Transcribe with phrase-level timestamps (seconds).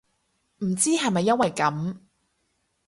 [0.63, 1.97] 唔知係咪因為噉